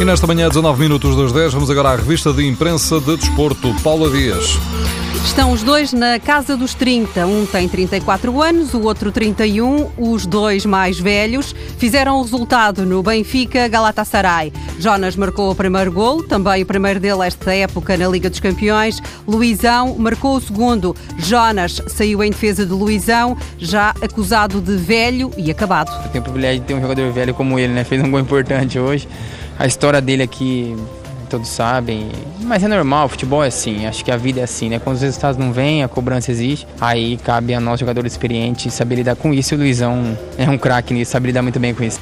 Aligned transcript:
E 0.00 0.04
nesta 0.04 0.26
manhã, 0.26 0.48
19 0.48 0.80
minutos 0.80 1.14
das 1.14 1.30
10, 1.30 1.52
vamos 1.52 1.68
agora 1.68 1.90
à 1.90 1.96
revista 1.96 2.32
de 2.32 2.48
imprensa 2.48 2.98
de 2.98 3.18
desporto. 3.18 3.74
Paula 3.82 4.08
Dias. 4.08 4.58
Estão 5.26 5.52
os 5.52 5.62
dois 5.62 5.92
na 5.92 6.18
casa 6.18 6.56
dos 6.56 6.72
30. 6.72 7.26
Um 7.26 7.44
tem 7.44 7.68
34 7.68 8.40
anos, 8.40 8.72
o 8.72 8.80
outro 8.80 9.12
31. 9.12 9.90
Os 9.98 10.24
dois 10.24 10.64
mais 10.64 10.98
velhos 10.98 11.54
fizeram 11.76 12.18
o 12.18 12.22
resultado 12.22 12.86
no 12.86 13.02
Benfica 13.02 13.68
Galatasaray. 13.68 14.50
Jonas 14.78 15.16
marcou 15.16 15.50
o 15.50 15.54
primeiro 15.54 15.92
gol, 15.92 16.22
também 16.22 16.62
o 16.62 16.66
primeiro 16.66 16.98
dele 16.98 17.26
esta 17.26 17.54
época 17.54 17.94
na 17.94 18.08
Liga 18.08 18.30
dos 18.30 18.40
Campeões. 18.40 19.02
Luizão 19.28 19.96
marcou 19.98 20.36
o 20.36 20.40
segundo. 20.40 20.96
Jonas 21.18 21.82
saiu 21.88 22.24
em 22.24 22.30
defesa 22.30 22.64
de 22.64 22.72
Luizão, 22.72 23.36
já 23.58 23.90
acusado 24.00 24.62
de 24.62 24.76
velho 24.76 25.30
e 25.36 25.50
acabado. 25.50 25.92
Eu 26.04 26.10
tenho 26.10 26.22
o 26.22 26.24
privilégio 26.24 26.60
de 26.62 26.66
ter 26.68 26.74
um 26.74 26.80
jogador 26.80 27.12
velho 27.12 27.34
como 27.34 27.58
ele, 27.58 27.74
né? 27.74 27.84
Fez 27.84 28.02
um 28.02 28.10
gol 28.10 28.20
importante 28.20 28.78
hoje. 28.78 29.06
A 29.60 29.66
história 29.66 30.00
dele 30.00 30.22
aqui 30.22 30.74
todos 31.28 31.46
sabem. 31.46 32.08
Mas 32.40 32.64
é 32.64 32.66
normal, 32.66 33.10
futebol 33.10 33.44
é 33.44 33.48
assim, 33.48 33.84
acho 33.84 34.02
que 34.02 34.10
a 34.10 34.16
vida 34.16 34.40
é 34.40 34.42
assim, 34.42 34.70
né? 34.70 34.78
Quando 34.78 34.96
os 34.96 35.02
resultados 35.02 35.36
não 35.36 35.52
vêm, 35.52 35.84
a 35.84 35.88
cobrança 35.88 36.30
existe, 36.30 36.66
aí 36.80 37.18
cabe 37.18 37.52
a 37.52 37.60
nós, 37.60 37.78
jogadores 37.78 38.14
experientes, 38.14 38.72
saber 38.72 38.94
lidar 38.94 39.16
com 39.16 39.34
isso. 39.34 39.52
E 39.52 39.56
o 39.56 39.58
Luizão 39.58 40.16
é 40.38 40.48
um 40.48 40.56
craque 40.56 40.94
nisso, 40.94 41.12
sabe 41.12 41.26
lidar 41.26 41.42
muito 41.42 41.60
bem 41.60 41.74
com 41.74 41.84
isso. 41.84 42.00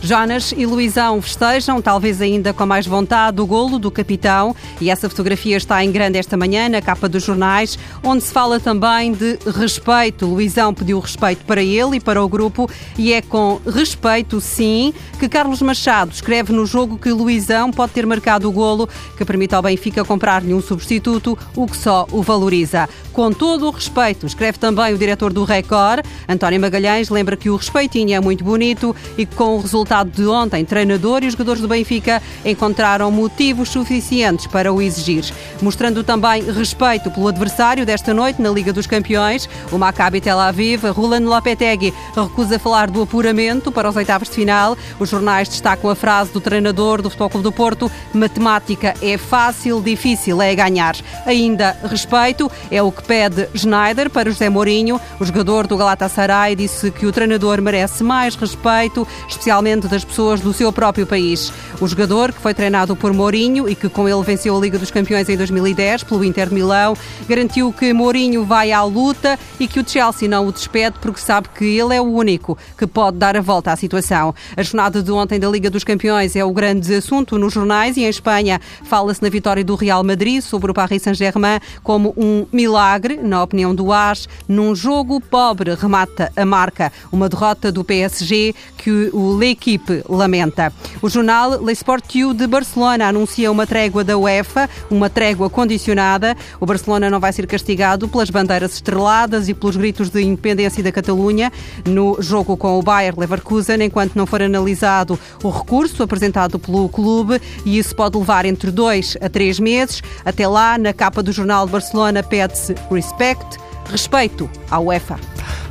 Jonas 0.00 0.52
e 0.56 0.66
Luizão 0.66 1.20
festejam, 1.20 1.80
talvez 1.80 2.20
ainda 2.20 2.52
com 2.52 2.66
mais 2.66 2.86
vontade, 2.86 3.40
o 3.40 3.46
golo 3.46 3.78
do 3.78 3.90
capitão. 3.90 4.54
E 4.80 4.90
essa 4.90 5.08
fotografia 5.08 5.56
está 5.56 5.82
em 5.84 5.90
grande 5.90 6.18
esta 6.18 6.36
manhã, 6.36 6.68
na 6.68 6.82
capa 6.82 7.08
dos 7.08 7.24
jornais, 7.24 7.78
onde 8.02 8.22
se 8.22 8.32
fala 8.32 8.60
também 8.60 9.12
de 9.12 9.38
respeito. 9.58 10.26
Luizão 10.26 10.72
pediu 10.74 10.98
respeito 11.00 11.44
para 11.44 11.62
ele 11.62 11.96
e 11.96 12.00
para 12.00 12.22
o 12.22 12.28
grupo, 12.28 12.68
e 12.96 13.12
é 13.12 13.22
com 13.22 13.60
respeito, 13.66 14.40
sim, 14.40 14.92
que 15.18 15.28
Carlos 15.28 15.62
Machado 15.62 16.12
escreve 16.12 16.52
no 16.52 16.66
jogo 16.66 16.98
que 16.98 17.10
Luizão 17.10 17.70
pode 17.70 17.92
ter 17.92 18.06
marcado 18.06 18.48
o 18.48 18.52
golo 18.52 18.88
que 19.16 19.24
permite 19.24 19.54
ao 19.54 19.62
Benfica 19.62 20.04
comprar-lhe 20.04 20.54
um 20.54 20.60
substituto, 20.60 21.38
o 21.54 21.66
que 21.66 21.76
só 21.76 22.06
o 22.10 22.22
valoriza. 22.22 22.88
Com 23.12 23.32
todo 23.32 23.66
o 23.66 23.70
respeito, 23.70 24.26
escreve 24.26 24.58
também 24.58 24.92
o 24.92 24.98
diretor 24.98 25.32
do 25.32 25.44
Record, 25.44 26.04
António 26.28 26.60
Magalhães, 26.60 27.08
lembra 27.08 27.36
que 27.36 27.48
o 27.48 27.56
respeitinho 27.56 28.14
é 28.14 28.20
muito 28.20 28.44
bonito 28.44 28.94
e 29.16 29.24
que 29.24 29.34
com 29.34 29.56
o 29.56 29.60
resultado 29.66 30.10
de 30.10 30.26
ontem, 30.26 30.64
treinador 30.64 31.24
e 31.24 31.30
jogadores 31.30 31.60
do 31.60 31.68
Benfica 31.68 32.22
encontraram 32.44 33.10
motivos 33.10 33.68
suficientes 33.68 34.46
para 34.46 34.72
o 34.72 34.80
exigir. 34.80 35.24
Mostrando 35.60 36.04
também 36.04 36.42
respeito 36.52 37.10
pelo 37.10 37.28
adversário 37.28 37.84
desta 37.84 38.14
noite 38.14 38.40
na 38.40 38.48
Liga 38.48 38.72
dos 38.72 38.86
Campeões, 38.86 39.48
o 39.72 39.78
Maccabi 39.78 40.20
Tel 40.20 40.38
Aviv, 40.38 40.84
Roland 40.90 41.24
Lopetegui 41.24 41.92
recusa 42.14 42.58
falar 42.58 42.88
do 42.90 43.02
apuramento 43.02 43.72
para 43.72 43.88
os 43.88 43.96
oitavos 43.96 44.28
de 44.28 44.34
final. 44.34 44.76
Os 45.00 45.10
jornais 45.10 45.48
destacam 45.48 45.90
a 45.90 45.94
frase 45.96 46.32
do 46.32 46.40
treinador 46.40 47.02
do 47.02 47.10
Futebol 47.10 47.30
Clube 47.30 47.44
do 47.44 47.52
Porto: 47.52 47.90
matemática 48.14 48.94
é 49.02 49.18
fácil, 49.18 49.80
difícil 49.80 50.40
é 50.40 50.54
ganhar. 50.54 50.94
Ainda 51.26 51.76
respeito 51.82 52.50
é 52.70 52.80
o 52.80 52.92
que 52.92 53.02
pede 53.02 53.48
Schneider 53.54 54.08
para 54.10 54.30
José 54.30 54.48
Mourinho. 54.48 55.00
O 55.18 55.24
jogador 55.24 55.66
do 55.66 55.76
Galatasaray 55.76 56.54
disse 56.54 56.90
que 56.92 57.06
o 57.06 57.12
treinador 57.12 57.60
merece 57.60 58.04
mais 58.04 58.36
respeito, 58.36 59.06
especialmente 59.28 59.45
especialmente 59.46 59.86
das 59.86 60.04
pessoas 60.04 60.40
do 60.40 60.52
seu 60.52 60.72
próprio 60.72 61.06
país. 61.06 61.52
O 61.80 61.86
jogador, 61.86 62.32
que 62.32 62.40
foi 62.40 62.52
treinado 62.52 62.96
por 62.96 63.12
Mourinho 63.12 63.68
e 63.68 63.76
que 63.76 63.88
com 63.88 64.08
ele 64.08 64.22
venceu 64.24 64.56
a 64.56 64.60
Liga 64.60 64.76
dos 64.76 64.90
Campeões 64.90 65.28
em 65.28 65.36
2010 65.36 66.02
pelo 66.02 66.24
Inter 66.24 66.48
de 66.48 66.54
Milão, 66.54 66.96
garantiu 67.28 67.72
que 67.72 67.92
Mourinho 67.92 68.44
vai 68.44 68.72
à 68.72 68.82
luta 68.82 69.38
e 69.60 69.68
que 69.68 69.78
o 69.78 69.88
Chelsea 69.88 70.28
não 70.28 70.48
o 70.48 70.52
despede 70.52 70.98
porque 71.00 71.20
sabe 71.20 71.48
que 71.56 71.64
ele 71.64 71.94
é 71.94 72.00
o 72.00 72.04
único 72.04 72.58
que 72.76 72.88
pode 72.88 73.18
dar 73.18 73.36
a 73.36 73.40
volta 73.40 73.70
à 73.70 73.76
situação. 73.76 74.34
A 74.56 74.62
jornada 74.64 75.00
de 75.00 75.12
ontem 75.12 75.38
da 75.38 75.48
Liga 75.48 75.70
dos 75.70 75.84
Campeões 75.84 76.34
é 76.34 76.44
o 76.44 76.50
grande 76.50 76.92
assunto 76.92 77.38
nos 77.38 77.52
jornais 77.52 77.96
e 77.96 78.00
em 78.00 78.08
Espanha 78.08 78.60
fala-se 78.82 79.22
na 79.22 79.28
vitória 79.28 79.62
do 79.62 79.76
Real 79.76 80.02
Madrid 80.02 80.40
sobre 80.40 80.72
o 80.72 80.74
Paris 80.74 81.02
Saint-Germain 81.02 81.60
como 81.84 82.12
um 82.16 82.46
milagre, 82.52 83.16
na 83.22 83.44
opinião 83.44 83.72
do 83.72 83.92
AS, 83.92 84.28
num 84.48 84.74
jogo 84.74 85.20
pobre, 85.20 85.72
remata 85.76 86.32
a 86.34 86.44
marca. 86.44 86.92
Uma 87.12 87.28
derrota 87.28 87.70
do 87.70 87.84
PSG 87.84 88.52
que 88.76 89.10
o 89.12 89.35
L'Equipe 89.36 90.02
lamenta. 90.08 90.72
O 91.02 91.08
jornal 91.08 91.62
Le 91.62 91.72
Sportiu 91.72 92.32
de 92.32 92.46
Barcelona 92.46 93.08
anuncia 93.08 93.50
uma 93.50 93.66
trégua 93.66 94.02
da 94.02 94.16
UEFA, 94.16 94.68
uma 94.90 95.10
trégua 95.10 95.50
condicionada. 95.50 96.36
O 96.60 96.66
Barcelona 96.66 97.10
não 97.10 97.20
vai 97.20 97.32
ser 97.32 97.46
castigado 97.46 98.08
pelas 98.08 98.30
bandeiras 98.30 98.74
estreladas 98.74 99.48
e 99.48 99.54
pelos 99.54 99.76
gritos 99.76 100.10
de 100.10 100.22
independência 100.22 100.82
da 100.82 100.90
Catalunha 100.90 101.52
no 101.84 102.16
jogo 102.20 102.56
com 102.56 102.78
o 102.78 102.82
Bayer 102.82 103.14
Leverkusen, 103.18 103.82
enquanto 103.82 104.16
não 104.16 104.26
for 104.26 104.42
analisado 104.42 105.18
o 105.42 105.50
recurso 105.50 106.02
apresentado 106.02 106.58
pelo 106.58 106.88
clube 106.88 107.40
e 107.64 107.78
isso 107.78 107.94
pode 107.94 108.16
levar 108.16 108.44
entre 108.46 108.70
dois 108.70 109.16
a 109.20 109.28
três 109.28 109.60
meses. 109.60 110.02
Até 110.24 110.48
lá, 110.48 110.78
na 110.78 110.92
capa 110.92 111.22
do 111.22 111.32
jornal 111.32 111.66
de 111.66 111.72
Barcelona, 111.72 112.22
pede-se 112.22 112.74
respect, 112.90 113.58
respeito 113.90 114.48
à 114.70 114.80
UEFA. 114.80 115.18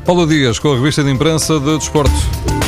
Paulo 0.06 0.28
Dias, 0.28 0.59
com 0.59 0.72
a 0.72 0.76
revista 0.76 1.03
de 1.03 1.09
imprensa 1.09 1.59
de 1.59 1.78
Desporto. 1.78 2.65